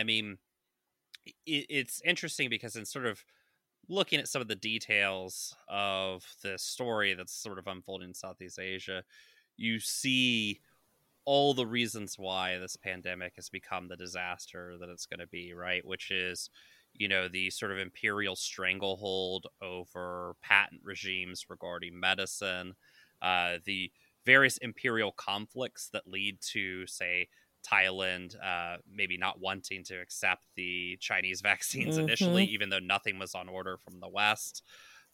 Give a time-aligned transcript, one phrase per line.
[0.00, 0.38] I mean,
[1.46, 3.22] it, it's interesting because in sort of
[3.88, 8.58] looking at some of the details of the story that's sort of unfolding in Southeast
[8.58, 9.04] Asia,
[9.56, 10.60] you see
[11.26, 15.52] all the reasons why this pandemic has become the disaster that it's going to be,
[15.52, 15.86] right?
[15.86, 16.48] Which is,
[16.94, 22.74] you know, the sort of imperial stranglehold over patent regimes regarding medicine,
[23.20, 23.92] uh, the
[24.24, 27.28] various imperial conflicts that lead to, say,
[27.62, 32.04] Thailand uh, maybe not wanting to accept the Chinese vaccines mm-hmm.
[32.04, 34.62] initially, even though nothing was on order from the West,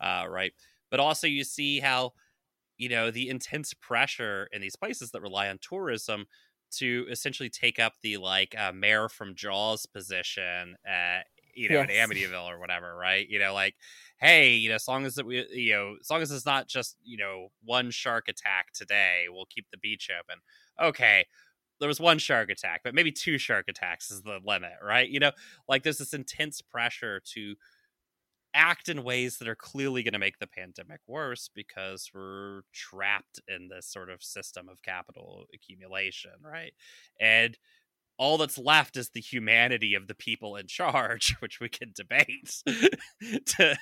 [0.00, 0.52] uh, right?
[0.90, 2.12] But also, you see how
[2.78, 6.26] you know the intense pressure in these places that rely on tourism
[6.70, 11.90] to essentially take up the like uh, mayor from Jaws position at you know yes.
[11.90, 13.28] in Amityville or whatever, right?
[13.28, 13.74] You know, like
[14.18, 16.68] hey, you know, as long as that we, you know, as long as it's not
[16.68, 20.40] just you know one shark attack today, we'll keep the beach open.
[20.80, 21.24] Okay,
[21.80, 25.08] there was one shark attack, but maybe two shark attacks is the limit, right?
[25.08, 25.32] You know,
[25.68, 27.54] like there's this intense pressure to
[28.54, 33.38] act in ways that are clearly going to make the pandemic worse because we're trapped
[33.48, 36.72] in this sort of system of capital accumulation, right?
[37.20, 37.56] And
[38.18, 42.62] all that's left is the humanity of the people in charge, which we can debate
[43.46, 43.76] to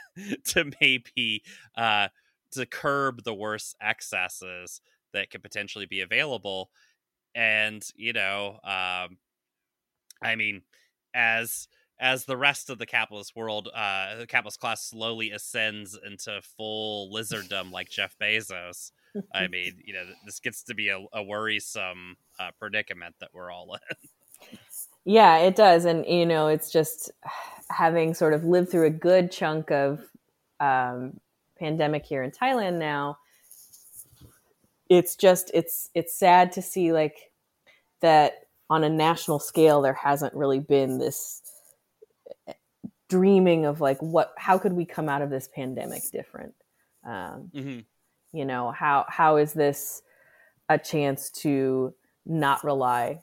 [0.44, 1.42] to maybe
[1.76, 2.08] uh,
[2.50, 4.80] to curb the worst excesses
[5.12, 6.70] that could potentially be available
[7.34, 9.18] and you know um
[10.22, 10.62] i mean
[11.14, 11.68] as
[12.00, 17.12] as the rest of the capitalist world uh the capitalist class slowly ascends into full
[17.12, 18.90] lizarddom like jeff bezos
[19.32, 23.50] i mean you know this gets to be a, a worrisome uh, predicament that we're
[23.50, 24.58] all in.
[25.04, 27.10] Yeah it does and you know it's just
[27.70, 30.00] having sort of lived through a good chunk of
[30.60, 31.18] um,
[31.58, 33.18] pandemic here in thailand now
[34.88, 37.30] it's just it's it's sad to see like
[38.00, 41.42] that on a national scale there hasn't really been this
[43.08, 46.54] dreaming of like what how could we come out of this pandemic different
[47.04, 47.80] um, mm-hmm.
[48.32, 50.02] you know how how is this
[50.68, 51.94] a chance to
[52.26, 53.22] not rely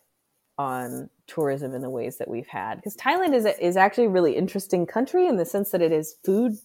[0.58, 4.10] on tourism in the ways that we've had because thailand is a, is actually a
[4.10, 6.56] really interesting country in the sense that it is food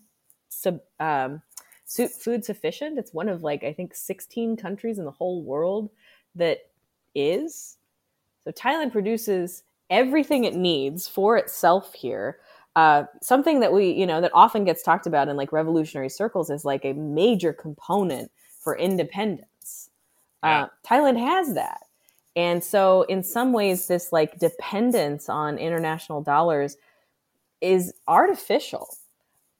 [0.49, 1.43] sub, um,
[1.87, 2.99] food sufficient.
[2.99, 5.91] It's one of like I think 16 countries in the whole world
[6.35, 6.71] that
[7.15, 7.79] is.
[8.45, 12.39] So Thailand produces everything it needs for itself here.
[12.75, 16.51] Uh, something that we, you know, that often gets talked about in like revolutionary circles
[16.51, 18.31] is like a major component
[18.61, 19.91] for independence.
[20.43, 20.63] Uh, yeah.
[20.65, 21.83] Uh, Thailand has that.
[22.35, 26.77] And so, in some ways, this like dependence on international dollars
[27.63, 28.89] is artificial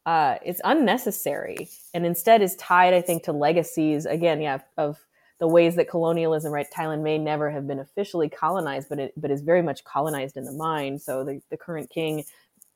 [0.07, 5.05] uh, it's unnecessary and instead is tied, I think, to legacies, again, yeah, of
[5.41, 6.67] the ways that colonialism, right?
[6.75, 10.45] Thailand may never have been officially colonized, but it but is very much colonized in
[10.45, 11.03] the mind.
[11.03, 12.25] So the, the current king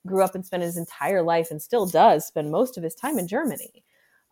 [0.07, 3.19] grew up and spent his entire life and still does spend most of his time
[3.19, 3.85] in Germany.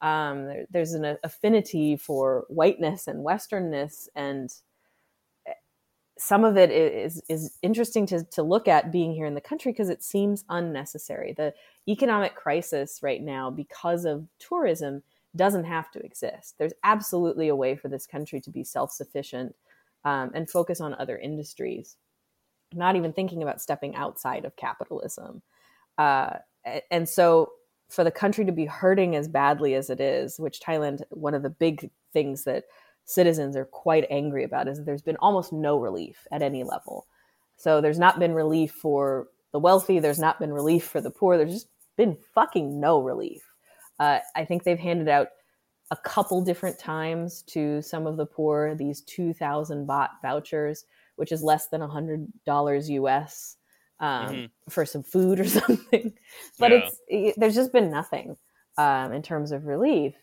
[0.03, 4.51] Um, there, there's an affinity for whiteness and westernness and
[6.19, 9.73] some of it is is interesting to, to look at being here in the country
[9.73, 11.33] because it seems unnecessary.
[11.33, 11.55] The
[11.87, 15.03] economic crisis right now, because of tourism,
[15.37, 16.57] doesn't have to exist.
[16.59, 19.55] There's absolutely a way for this country to be self sufficient
[20.05, 21.97] um, and focus on other industries,
[22.75, 25.43] not even thinking about stepping outside of capitalism.
[25.97, 26.39] Uh,
[26.91, 27.53] and so,
[27.89, 31.43] for the country to be hurting as badly as it is, which Thailand, one of
[31.43, 32.65] the big things that
[33.09, 37.07] citizens are quite angry about is that there's been almost no relief at any level.
[37.57, 41.39] So there's not been relief for the wealthy, there's not been relief for the poor,
[41.39, 43.43] there's just been fucking no relief.
[43.99, 45.29] Uh, I think they've handed out
[45.91, 50.85] a couple different times to some of the poor these 2000 baht vouchers,
[51.17, 52.29] which is less than $100
[52.91, 53.57] US
[54.01, 54.45] um, mm-hmm.
[54.69, 56.13] for some food or something.
[56.59, 56.77] But yeah.
[56.77, 58.37] it's it, there's just been nothing
[58.77, 60.15] um, in terms of relief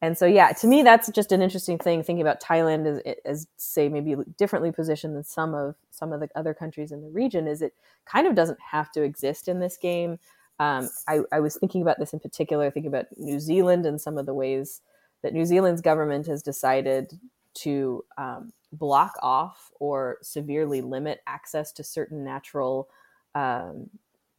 [0.00, 3.46] and so yeah to me that's just an interesting thing thinking about thailand as, as
[3.56, 7.46] say maybe differently positioned than some of some of the other countries in the region
[7.46, 7.74] is it
[8.08, 10.18] kind of doesn't have to exist in this game.
[10.60, 14.18] Um, I, I, was thinking about this in particular thinking about new zealand and some
[14.18, 14.80] of the ways
[15.22, 17.16] that new zealand's government has decided
[17.54, 22.88] to um, block off or severely limit access to certain natural
[23.36, 23.88] um,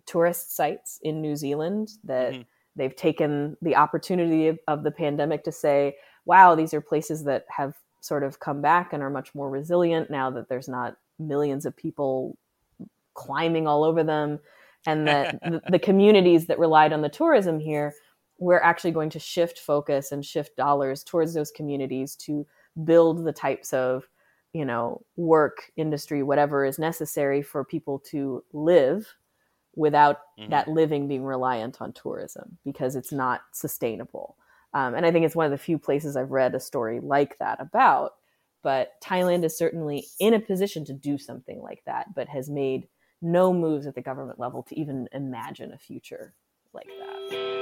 [0.05, 2.41] tourist sites in new zealand that mm-hmm
[2.79, 5.95] they've taken the opportunity of, of the pandemic to say,
[6.25, 10.09] wow, these are places that have sort of come back and are much more resilient
[10.09, 12.37] now that there's not millions of people
[13.13, 14.39] climbing all over them
[14.85, 17.93] and that the, the, communities that relied on the tourism here
[18.37, 22.47] we're actually going to shift focus and shift dollars towards those communities to
[22.85, 24.07] build the types of
[24.53, 29.07] you know, work, industry, whatever is necessary for people to live
[29.79, 30.51] without mm-hmm.
[30.51, 34.35] that living being reliant on tourism because it's not sustainable.
[34.73, 37.37] Um, and I think it's one of the few places I've read a story like
[37.39, 38.11] that about.
[38.61, 42.89] But Thailand is certainly in a position to do something like that, but has made
[43.21, 46.35] no moves at the government level to even imagine a future
[46.73, 47.58] like that.